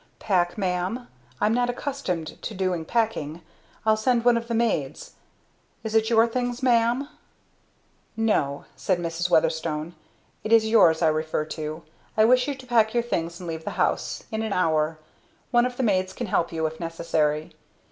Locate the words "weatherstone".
9.29-9.93